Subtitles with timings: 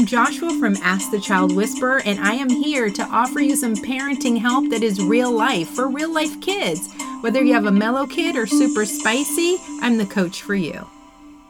[0.00, 3.76] I'm Joshua from Ask the Child Whisperer, and I am here to offer you some
[3.76, 6.90] parenting help that is real life for real life kids.
[7.20, 10.88] Whether you have a mellow kid or super spicy, I'm the coach for you.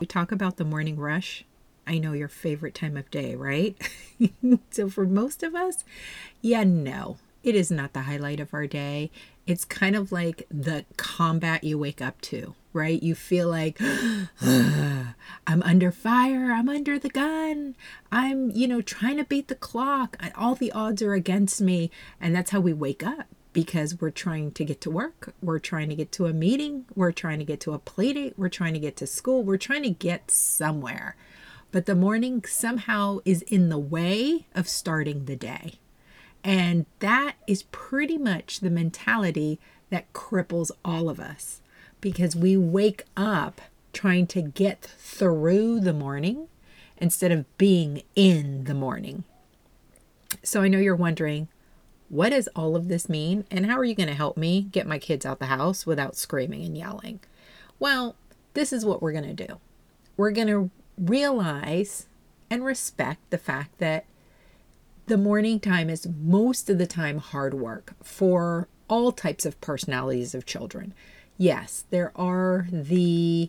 [0.01, 1.45] We talk about the morning rush.
[1.87, 3.77] I know your favorite time of day, right?
[4.73, 5.85] so, for most of us,
[6.43, 9.13] yeah, no, it is not the highlight of our day.
[9.47, 13.03] It's kind of like the combat you wake up to, right?
[13.03, 13.81] You feel like
[14.41, 17.75] I'm under fire, I'm under the gun,
[18.13, 20.17] I'm, you know, trying to beat the clock.
[20.37, 21.91] All the odds are against me.
[22.21, 25.89] And that's how we wake up because we're trying to get to work, we're trying
[25.89, 28.75] to get to a meeting, we're trying to get to a play date, we're trying
[28.75, 31.17] to get to school, we're trying to get somewhere.
[31.73, 35.75] But the morning somehow is in the way of starting the day.
[36.43, 41.61] And that is pretty much the mentality that cripples all of us
[42.01, 43.61] because we wake up
[43.93, 46.49] trying to get through the morning
[46.97, 49.25] instead of being in the morning.
[50.43, 51.49] So I know you're wondering,
[52.09, 53.45] what does all of this mean?
[53.51, 56.17] And how are you going to help me get my kids out the house without
[56.17, 57.21] screaming and yelling?
[57.79, 58.17] Well,
[58.55, 59.59] this is what we're going to do.
[60.17, 62.07] We're going to realize
[62.51, 64.05] and respect the fact that
[65.07, 70.35] the morning time is most of the time hard work for all types of personalities
[70.35, 70.93] of children.
[71.41, 73.49] Yes, there are the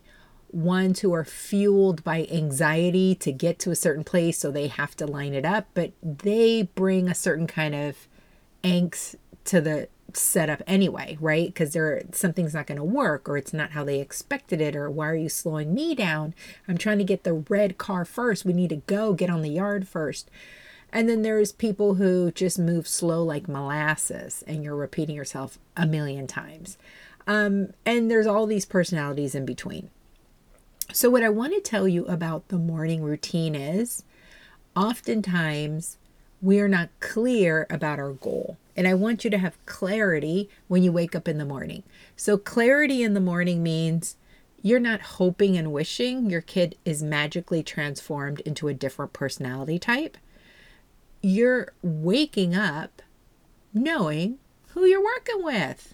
[0.50, 4.96] ones who are fueled by anxiety to get to a certain place, so they have
[4.96, 8.08] to line it up, but they bring a certain kind of
[8.64, 11.48] angst to the setup anyway, right?
[11.48, 14.90] Because there something's not going to work, or it's not how they expected it, or
[14.90, 16.34] why are you slowing me down?
[16.70, 18.46] I'm trying to get the red car first.
[18.46, 20.32] We need to go get on the yard first.
[20.94, 25.86] And then there's people who just move slow like molasses, and you're repeating yourself a
[25.86, 26.78] million times.
[27.28, 29.90] Um, and there's all these personalities in between.
[30.94, 34.04] So, what I want to tell you about the morning routine is
[34.76, 35.98] oftentimes
[36.42, 38.58] we are not clear about our goal.
[38.76, 41.84] And I want you to have clarity when you wake up in the morning.
[42.16, 44.16] So, clarity in the morning means
[44.62, 50.18] you're not hoping and wishing your kid is magically transformed into a different personality type
[51.22, 53.02] you're waking up
[53.74, 54.38] knowing
[54.70, 55.94] who you're working with,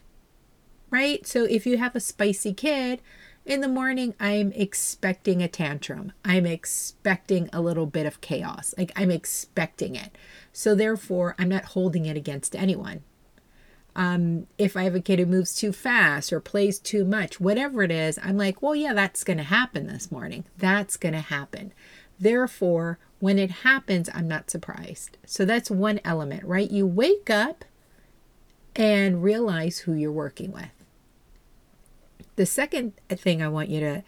[0.89, 1.25] right?
[1.25, 3.01] So if you have a spicy kid,
[3.47, 6.11] in the morning, I'm expecting a tantrum.
[6.25, 8.75] I'm expecting a little bit of chaos.
[8.77, 10.17] Like I'm expecting it.
[10.51, 13.03] So therefore, I'm not holding it against anyone.
[13.95, 17.83] Um, if I have a kid who moves too fast or plays too much, whatever
[17.83, 20.43] it is, I'm like, well, yeah, that's going to happen this morning.
[20.57, 21.73] That's going to happen.
[22.19, 25.17] Therefore, when it happens, I'm not surprised.
[25.25, 26.69] So that's one element, right?
[26.69, 27.63] You wake up
[28.75, 30.76] and realize who you're working with.
[32.37, 34.03] The second thing I want you to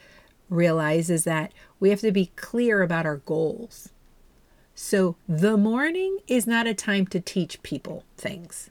[0.50, 3.90] realize is that we have to be clear about our goals.
[4.76, 8.70] So the morning is not a time to teach people things.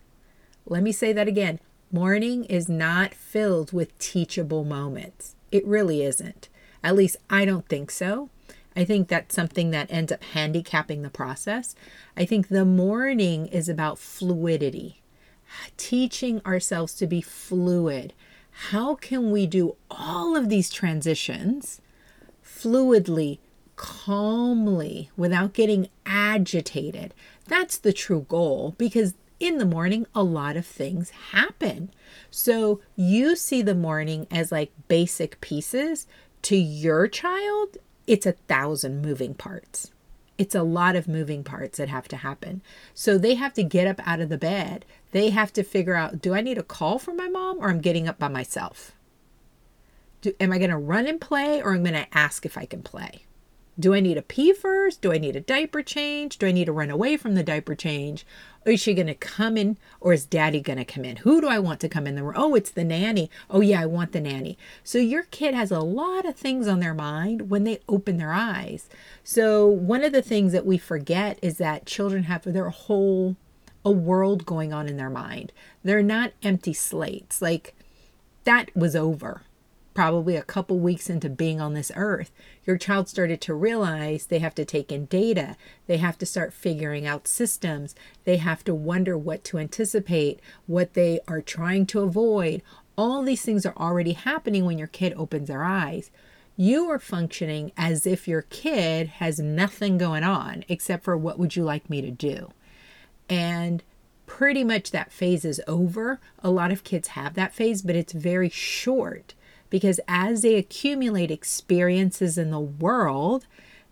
[0.64, 1.60] Let me say that again.
[1.90, 5.34] Morning is not filled with teachable moments.
[5.50, 6.48] It really isn't.
[6.84, 8.30] At least I don't think so.
[8.76, 11.74] I think that's something that ends up handicapping the process.
[12.16, 15.02] I think the morning is about fluidity,
[15.76, 18.12] teaching ourselves to be fluid.
[18.66, 21.80] How can we do all of these transitions
[22.44, 23.38] fluidly,
[23.76, 27.14] calmly, without getting agitated?
[27.46, 31.90] That's the true goal because in the morning, a lot of things happen.
[32.32, 36.06] So you see the morning as like basic pieces.
[36.42, 39.92] To your child, it's a thousand moving parts.
[40.36, 42.62] It's a lot of moving parts that have to happen.
[42.92, 44.84] So they have to get up out of the bed.
[45.12, 47.80] They have to figure out do I need a call from my mom or I'm
[47.80, 48.92] getting up by myself?
[50.20, 52.66] Do, am I going to run and play or I'm going to ask if I
[52.66, 53.22] can play?
[53.80, 55.00] Do I need a pee first?
[55.00, 56.38] Do I need a diaper change?
[56.38, 58.26] Do I need to run away from the diaper change?
[58.66, 61.18] Or is she going to come in or is daddy going to come in?
[61.18, 62.34] Who do I want to come in the room?
[62.36, 63.30] Oh, it's the nanny.
[63.48, 64.58] Oh, yeah, I want the nanny.
[64.82, 68.32] So your kid has a lot of things on their mind when they open their
[68.32, 68.88] eyes.
[69.22, 73.36] So one of the things that we forget is that children have their whole
[73.84, 75.52] a world going on in their mind.
[75.82, 77.40] They're not empty slates.
[77.40, 77.74] Like
[78.44, 79.42] that was over
[79.98, 82.30] probably a couple weeks into being on this earth,
[82.64, 85.56] your child started to realize they have to take in data.
[85.88, 87.96] They have to start figuring out systems.
[88.22, 90.38] They have to wonder what to anticipate,
[90.68, 92.62] what they are trying to avoid.
[92.96, 96.12] All these things are already happening when your kid opens their eyes.
[96.56, 101.56] You are functioning as if your kid has nothing going on except for what would
[101.56, 102.52] you like me to do?
[103.28, 103.82] And
[104.26, 106.20] pretty much that phase is over.
[106.42, 109.34] A lot of kids have that phase, but it's very short
[109.70, 113.46] because as they accumulate experiences in the world,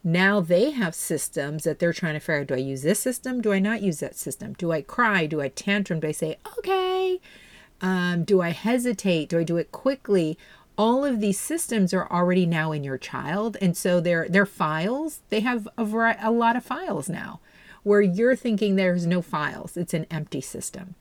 [0.07, 3.41] Now they have systems that they're trying to figure out do I use this system?
[3.41, 4.53] Do I not use that system?
[4.53, 5.27] Do I cry?
[5.27, 5.99] Do I tantrum?
[5.99, 7.21] Do I say, okay?
[7.81, 9.29] Um, do I hesitate?
[9.31, 10.39] Do I do it quickly?
[10.79, 13.57] All of these systems are already now in your child.
[13.61, 15.23] And so they're, they're files.
[15.31, 17.41] They have a, a lot of files now
[17.87, 20.97] where you're thinking there's no files, it's an empty system.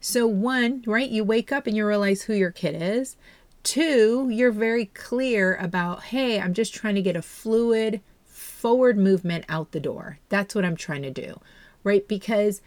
[0.00, 3.14] So, one, right, you wake up and you realize who your kid is.
[3.62, 9.44] Two, you're very clear about, hey, I'm just trying to get a fluid forward movement
[9.48, 10.18] out the door.
[10.30, 11.40] That's what I'm trying to do,
[11.84, 12.08] right?
[12.08, 12.60] Because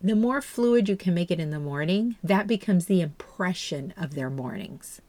[0.00, 4.16] the more fluid you can make it in the morning, that becomes the impression of
[4.16, 5.00] their mornings.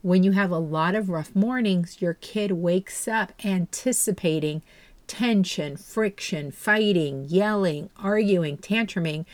[0.00, 4.62] When you have a lot of rough mornings, your kid wakes up anticipating
[5.06, 9.24] tension, friction, fighting, yelling, arguing, tantruming.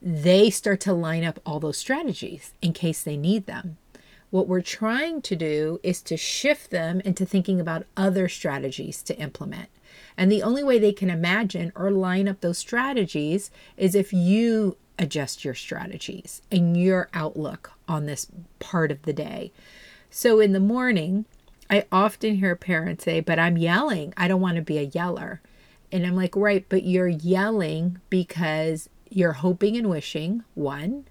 [0.00, 3.76] They start to line up all those strategies in case they need them.
[4.30, 9.18] What we're trying to do is to shift them into thinking about other strategies to
[9.18, 9.68] implement.
[10.16, 14.76] And the only way they can imagine or line up those strategies is if you
[14.98, 18.28] adjust your strategies and your outlook on this
[18.58, 19.50] part of the day.
[20.10, 21.24] So in the morning,
[21.70, 24.12] I often hear parents say, But I'm yelling.
[24.16, 25.40] I don't want to be a yeller.
[25.92, 31.06] And I'm like, Right, but you're yelling because you're hoping and wishing, one,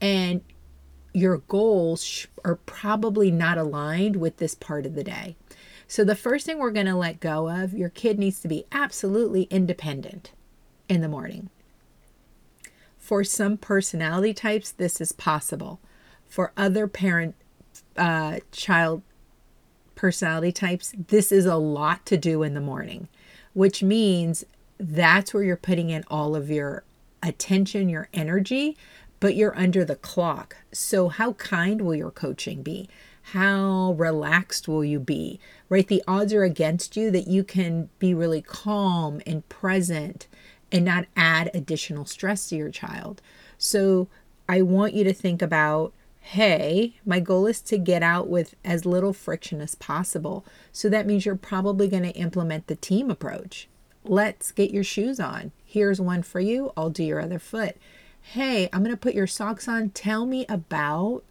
[0.00, 0.42] and
[1.14, 5.36] your goals are probably not aligned with this part of the day.
[5.86, 8.64] So, the first thing we're going to let go of, your kid needs to be
[8.72, 10.32] absolutely independent
[10.88, 11.50] in the morning.
[12.98, 15.80] For some personality types, this is possible.
[16.26, 17.34] For other parent
[17.96, 19.02] uh, child
[20.02, 23.06] personality types, this is a lot to do in the morning,
[23.52, 24.44] which means
[24.76, 26.82] that's where you're putting in all of your
[27.22, 28.76] attention, your energy,
[29.20, 30.56] but you're under the clock.
[30.72, 32.88] So, how kind will your coaching be?
[33.30, 35.38] How relaxed will you be?
[35.68, 35.86] Right?
[35.86, 40.26] The odds are against you that you can be really calm and present
[40.72, 43.22] and not add additional stress to your child.
[43.56, 44.08] So,
[44.48, 45.92] I want you to think about
[46.22, 50.44] hey, my goal is to get out with as little friction as possible.
[50.72, 53.68] So that means you're probably going to implement the team approach.
[54.04, 55.52] Let's get your shoes on.
[55.64, 56.72] Here's one for you.
[56.76, 57.76] I'll do your other foot
[58.22, 59.90] hey, I'm going to put your socks on.
[59.90, 61.24] Tell me about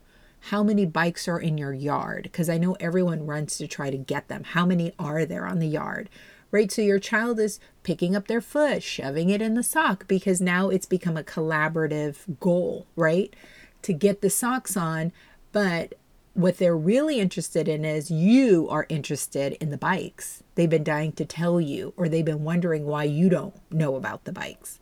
[0.45, 3.97] how many bikes are in your yard because I know everyone runs to try to
[3.97, 4.43] get them.
[4.43, 6.09] How many are there on the yard?
[6.51, 6.71] Right?
[6.71, 10.69] So your child is picking up their foot, shoving it in the sock because now
[10.69, 13.33] it's become a collaborative goal, right?
[13.83, 15.11] To get the socks on.
[15.51, 15.95] But
[16.33, 20.43] what they're really interested in is you are interested in the bikes.
[20.55, 24.23] They've been dying to tell you, or they've been wondering why you don't know about
[24.23, 24.79] the bikes.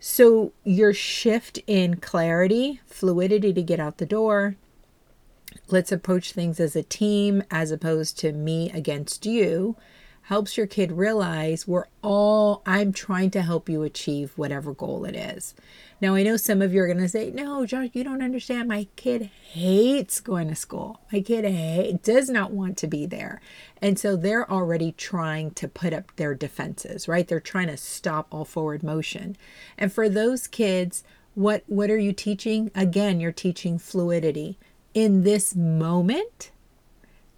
[0.00, 4.56] So, your shift in clarity, fluidity to get out the door,
[5.68, 9.76] let's approach things as a team as opposed to me against you,
[10.26, 15.14] helps your kid realize we're all, I'm trying to help you achieve whatever goal it
[15.14, 15.54] is.
[16.00, 18.66] Now, I know some of you are going to say, no, Josh, you don't understand.
[18.66, 21.00] My kid hates going to school.
[21.12, 23.40] My kid hate, does not want to be there.
[23.80, 27.28] And so they're already trying to put up their defenses, right?
[27.28, 29.36] They're trying to stop all forward motion.
[29.78, 32.72] And for those kids, what, what are you teaching?
[32.74, 34.58] Again, you're teaching fluidity.
[34.92, 36.50] In this moment,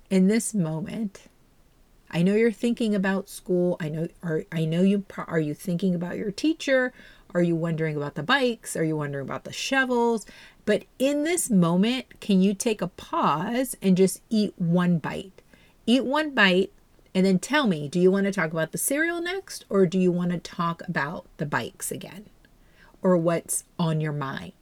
[0.09, 1.29] in this moment,
[2.11, 3.77] I know you're thinking about school.
[3.81, 6.93] I know are I know you are you thinking about your teacher?
[7.35, 8.77] Are you wondering about the bikes?
[8.77, 10.25] Are you wondering about the shovels?
[10.65, 15.43] But in this moment, can you take a pause and just eat one bite?
[15.87, 16.73] Eat one bite
[17.15, 19.99] and then tell me, do you want to talk about the cereal next or do
[19.99, 22.27] you want to talk about the bikes again?
[23.03, 24.53] Or what's on your mind?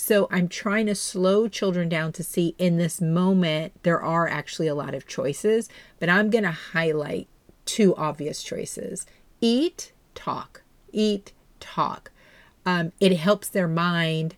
[0.00, 4.68] So I'm trying to slow children down to see in this moment there are actually
[4.68, 7.26] a lot of choices, but I'm going to highlight
[7.64, 9.06] two obvious choices
[9.40, 10.62] eat, talk.
[10.92, 12.12] Eat, talk.
[12.64, 14.36] Um, it helps their mind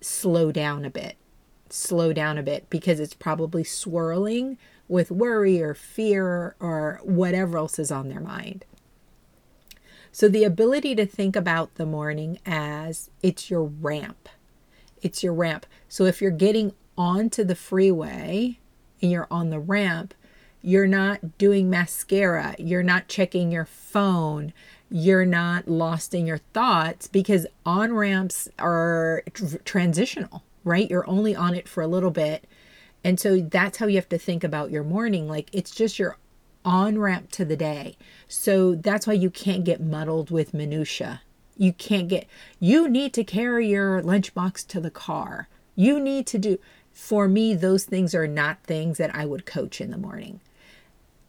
[0.00, 1.16] slow down a bit,
[1.68, 4.56] slow down a bit because it's probably swirling
[4.88, 8.64] with worry or fear or whatever else is on their mind.
[10.10, 14.30] So, the ability to think about the morning as it's your ramp.
[15.02, 15.66] It's your ramp.
[15.88, 18.58] So, if you're getting onto the freeway
[19.00, 20.14] and you're on the ramp,
[20.62, 24.52] you're not doing mascara, you're not checking your phone,
[24.90, 30.90] you're not lost in your thoughts because on ramps are tr- transitional, right?
[30.90, 32.46] You're only on it for a little bit.
[33.02, 35.28] And so that's how you have to think about your morning.
[35.28, 36.18] Like it's just your
[36.64, 37.96] on ramp to the day.
[38.28, 41.22] So that's why you can't get muddled with minutia.
[41.60, 42.26] You can't get,
[42.58, 45.46] you need to carry your lunchbox to the car.
[45.76, 46.58] You need to do,
[46.90, 50.40] for me, those things are not things that I would coach in the morning.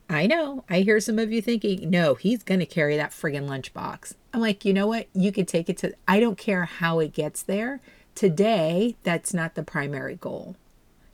[0.10, 0.64] I know.
[0.70, 4.14] I hear some of you thinking, no, he's going to carry that friggin' lunchbox.
[4.34, 5.08] I'm like, you know what?
[5.14, 7.82] You could take it to, I don't care how it gets there.
[8.16, 10.56] Today, that's not the primary goal.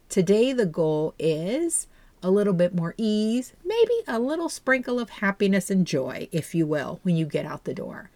[0.10, 1.88] Today, the goal is
[2.22, 6.68] a little bit more ease, maybe a little sprinkle of happiness and joy, if you
[6.68, 8.12] will, when you get out the door.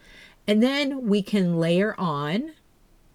[0.48, 2.54] And then we can layer on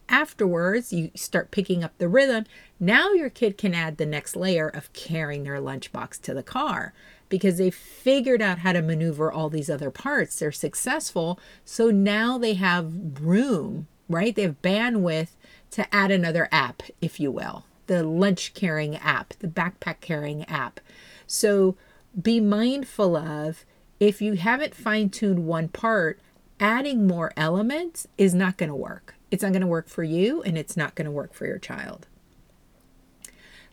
[0.08, 2.44] afterwards, you start picking up the rhythm.
[2.78, 6.92] Now your kid can add the next layer of carrying their lunchbox to the car
[7.28, 10.38] because they figured out how to maneuver all these other parts.
[10.38, 11.40] They're successful.
[11.64, 14.34] So now they have room, right?
[14.34, 15.30] They have bandwidth
[15.72, 20.80] to add another app, if you will the lunch carrying app, the backpack carrying app.
[21.26, 21.76] So
[22.20, 23.64] be mindful of
[23.98, 26.20] if you haven't fine tuned one part,
[26.60, 29.14] adding more elements is not going to work.
[29.30, 31.58] It's not going to work for you and it's not going to work for your
[31.58, 32.06] child.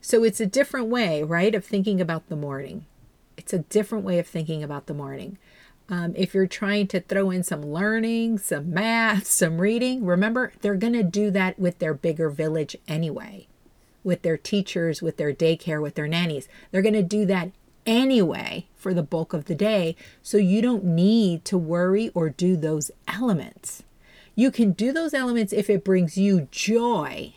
[0.01, 2.85] So it's a different way, right, of thinking about the morning.
[3.37, 5.37] It's a different way of thinking about the morning.
[5.89, 10.75] Um, if you're trying to throw in some learning, some math, some reading, remember they're
[10.75, 13.47] going to do that with their bigger village anyway
[14.03, 16.47] with their teachers, with their daycare, with their nannies.
[16.71, 17.51] They're going to do that
[17.85, 19.95] anyway for the bulk of the day.
[20.21, 23.83] So you don't need to worry or do those elements.
[24.35, 27.35] You can do those elements if it brings you joy.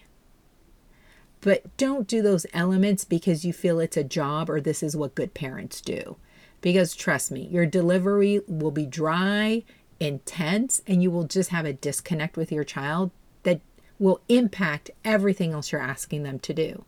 [1.41, 5.15] But don't do those elements because you feel it's a job or this is what
[5.15, 6.17] good parents do.
[6.61, 9.63] Because trust me, your delivery will be dry,
[10.01, 13.11] intense, and you will just have a disconnect with your child
[13.45, 13.61] that
[13.99, 16.85] will impact everything else you're asking them to do.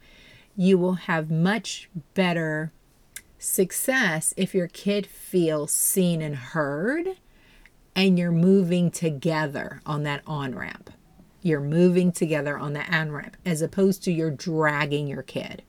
[0.57, 2.73] You will have much better
[3.39, 7.17] success if your kid feels seen and heard
[7.95, 10.91] and you're moving together on that on ramp.
[11.43, 15.63] You're moving together on the on ramp as opposed to you're dragging your kid.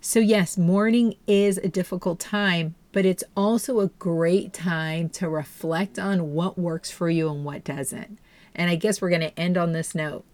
[0.00, 5.98] So, yes, morning is a difficult time, but it's also a great time to reflect
[5.98, 8.18] on what works for you and what doesn't.
[8.54, 10.24] And I guess we're going to end on this note.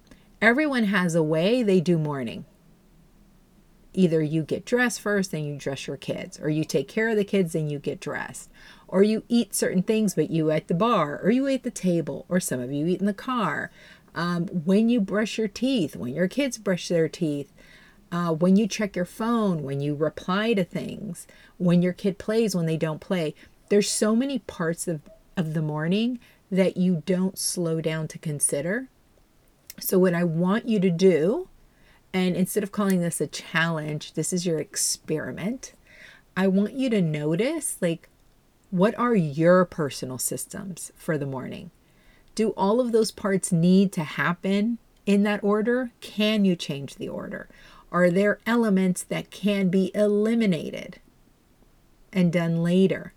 [0.43, 2.47] Everyone has a way they do morning.
[3.93, 7.17] Either you get dressed first, then you dress your kids, or you take care of
[7.17, 8.49] the kids, then you get dressed,
[8.87, 12.25] or you eat certain things, but you at the bar, or you eat the table,
[12.29, 13.71] or some of you eat in the car.
[14.15, 17.53] Um, when you brush your teeth, when your kids brush their teeth,
[18.13, 21.27] uh, when you check your phone, when you reply to things,
[21.59, 23.35] when your kid plays, when they don't play.
[23.69, 25.03] There's so many parts of,
[25.37, 26.19] of the morning
[26.51, 28.89] that you don't slow down to consider.
[29.79, 31.49] So, what I want you to do,
[32.13, 35.75] and instead of calling this a challenge, this is your experiment.
[36.37, 38.09] I want you to notice like,
[38.71, 41.71] what are your personal systems for the morning?
[42.35, 45.91] Do all of those parts need to happen in that order?
[46.01, 47.49] Can you change the order?
[47.93, 51.01] Are there elements that can be eliminated
[52.13, 53.13] and done later?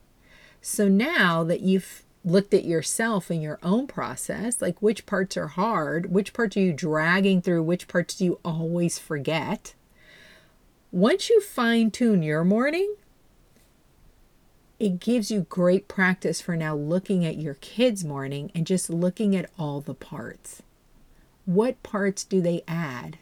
[0.61, 5.47] So now that you've looked at yourself in your own process, like which parts are
[5.47, 9.73] hard, which parts are you dragging through, which parts do you always forget.
[10.91, 12.95] Once you fine tune your morning,
[14.79, 19.35] it gives you great practice for now looking at your kids' morning and just looking
[19.35, 20.61] at all the parts.
[21.45, 23.17] What parts do they add?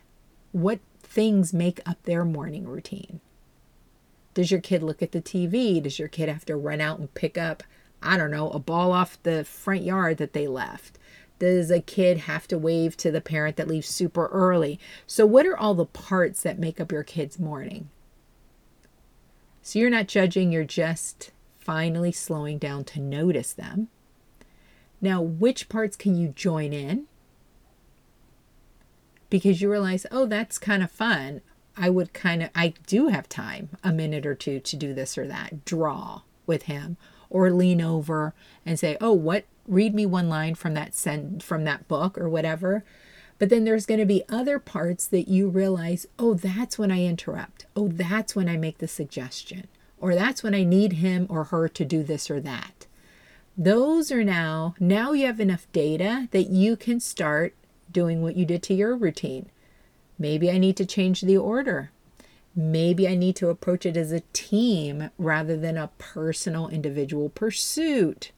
[0.52, 3.20] What things make up their morning routine?
[4.34, 5.82] Does your kid look at the TV?
[5.82, 7.64] Does your kid have to run out and pick up
[8.02, 10.98] I don't know, a ball off the front yard that they left?
[11.40, 14.80] Does a kid have to wave to the parent that leaves super early?
[15.08, 17.90] So, what are all the parts that make up your kid's morning?
[19.62, 23.88] So, you're not judging, you're just finally slowing down to notice them.
[25.00, 27.06] Now, which parts can you join in?
[29.30, 31.42] Because you realize, oh, that's kind of fun.
[31.78, 35.18] I would kind of, I do have time, a minute or two to do this
[35.18, 36.98] or that, draw with him
[37.32, 38.36] or lean over
[38.66, 42.30] and say, "Oh, what read me one line from that send from that book or
[42.30, 42.84] whatever."
[43.40, 47.04] But then there's going to be other parts that you realize, "Oh, that's when I
[47.06, 47.66] interrupt.
[47.76, 49.68] Oh, that's when I make the suggestion."
[50.00, 52.86] Or that's when I need him or her to do this or that.
[53.58, 57.54] Those are now now you have enough data that you can start
[57.92, 59.48] doing what you did to your routine.
[60.18, 61.92] Maybe I need to change the order.
[62.56, 68.32] Maybe I need to approach it as a team rather than a personal individual pursuit.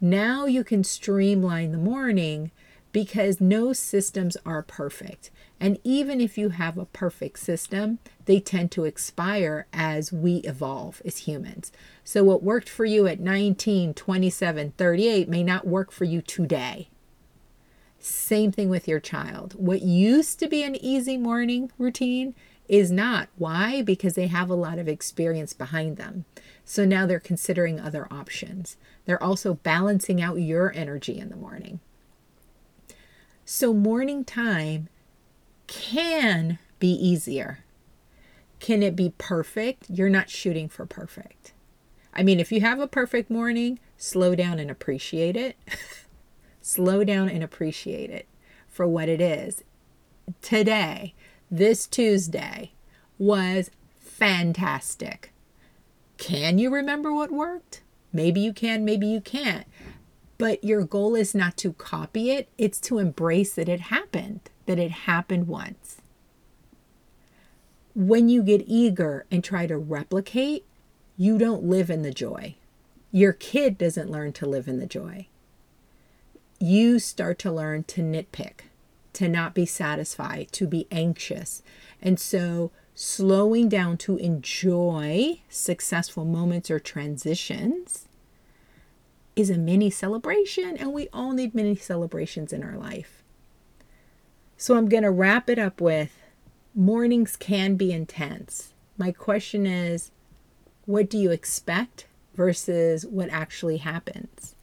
[0.00, 2.50] Now you can streamline the morning
[2.92, 5.30] because no systems are perfect.
[5.60, 11.02] And even if you have a perfect system, they tend to expire as we evolve
[11.04, 11.72] as humans.
[12.04, 16.88] So, what worked for you at 19, 27, 38 may not work for you today.
[17.98, 19.54] Same thing with your child.
[19.54, 22.34] What used to be an easy morning routine
[22.68, 23.28] is not.
[23.36, 23.82] Why?
[23.82, 26.24] Because they have a lot of experience behind them.
[26.64, 28.76] So now they're considering other options.
[29.06, 31.80] They're also balancing out your energy in the morning.
[33.44, 34.88] So morning time
[35.66, 37.64] can be easier.
[38.60, 39.86] Can it be perfect?
[39.88, 41.52] You're not shooting for perfect.
[42.12, 45.56] I mean, if you have a perfect morning, slow down and appreciate it.
[46.60, 48.26] slow down and appreciate it
[48.68, 49.64] for what it is.
[50.42, 51.14] Today,
[51.50, 52.72] this Tuesday,
[53.18, 55.32] was fantastic.
[56.16, 57.82] Can you remember what worked?
[58.12, 59.66] Maybe you can, maybe you can't.
[60.38, 64.78] But your goal is not to copy it, it's to embrace that it happened, that
[64.78, 65.96] it happened once.
[67.94, 70.64] When you get eager and try to replicate,
[71.16, 72.54] you don't live in the joy.
[73.10, 75.26] Your kid doesn't learn to live in the joy.
[76.60, 78.66] You start to learn to nitpick,
[79.14, 81.62] to not be satisfied, to be anxious.
[82.00, 88.08] And so slowing down to enjoy successful moments or transitions
[89.36, 93.22] is a mini celebration, and we all need mini celebrations in our life.
[94.56, 96.10] So I'm going to wrap it up with
[96.74, 98.72] mornings can be intense.
[98.96, 100.10] My question is
[100.86, 104.56] what do you expect versus what actually happens?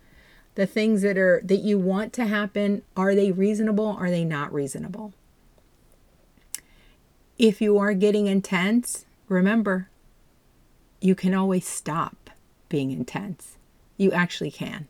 [0.55, 3.88] The things that are that you want to happen, are they reasonable?
[4.00, 5.13] Are they not reasonable?
[7.38, 9.89] If you are getting intense, remember,
[11.01, 12.29] you can always stop
[12.69, 13.57] being intense.
[13.97, 14.88] You actually can.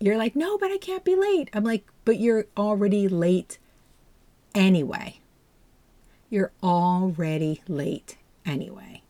[0.00, 1.48] You're like, no, but I can't be late.
[1.52, 3.58] I'm like, but you're already late
[4.54, 5.18] anyway.
[6.30, 9.02] You're already late anyway.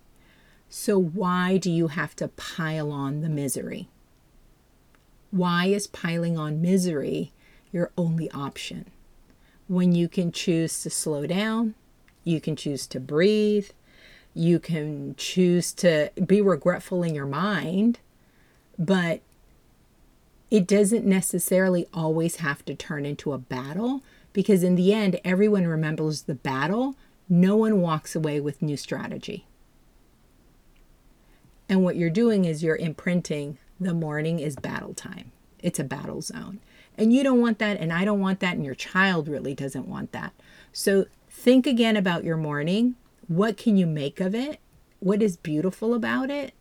[0.70, 3.88] So, why do you have to pile on the misery?
[5.30, 7.32] Why is piling on misery
[7.72, 8.86] your only option?
[9.66, 11.74] When you can choose to slow down,
[12.24, 13.68] you can choose to breathe.
[14.34, 17.98] You can choose to be regretful in your mind,
[18.78, 19.20] but
[20.50, 24.02] it doesn't necessarily always have to turn into a battle
[24.32, 26.96] because, in the end, everyone remembers the battle.
[27.28, 29.46] No one walks away with new strategy.
[31.68, 36.22] And what you're doing is you're imprinting the morning is battle time, it's a battle
[36.22, 36.60] zone.
[36.96, 39.86] And you don't want that, and I don't want that, and your child really doesn't
[39.86, 40.32] want that.
[40.72, 41.06] So
[41.38, 42.96] Think again about your morning.
[43.28, 44.58] What can you make of it?
[44.98, 46.52] What is beautiful about it?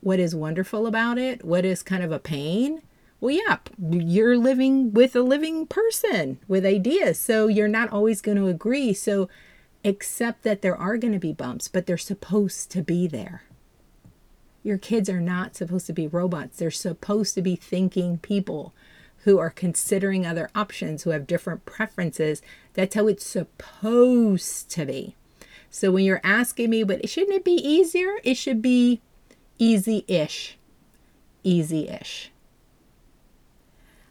[0.00, 1.44] What is wonderful about it?
[1.44, 2.80] What is kind of a pain?
[3.20, 7.18] Well, yeah, you're living with a living person with ideas.
[7.18, 8.94] So you're not always going to agree.
[8.94, 9.28] So
[9.84, 13.42] accept that there are going to be bumps, but they're supposed to be there.
[14.64, 16.58] Your kids are not supposed to be robots.
[16.58, 18.74] They're supposed to be thinking people
[19.18, 22.42] who are considering other options, who have different preferences.
[22.72, 25.14] That's how it's supposed to be.
[25.70, 28.16] So when you're asking me, but shouldn't it be easier?
[28.24, 29.00] It should be
[29.58, 30.56] easy ish.
[31.42, 32.30] Easy ish.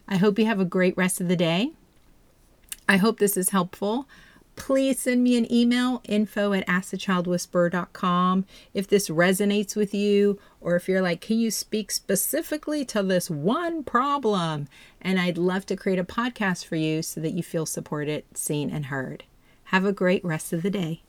[0.06, 1.72] I hope you have a great rest of the day.
[2.88, 4.06] I hope this is helpful
[4.56, 10.88] please send me an email info at askthechildwhisperer.com if this resonates with you or if
[10.88, 14.68] you're like can you speak specifically to this one problem?
[15.00, 18.70] And i'd love to create a podcast for you so that you feel supported seen
[18.70, 19.24] and heard.
[19.64, 21.02] Have a great rest of the day